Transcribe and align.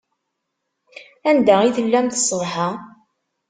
Anda 1.29 1.55
i 1.63 1.69
tellamt 1.75 2.17
ṣṣbeḥ-a? 2.21 2.69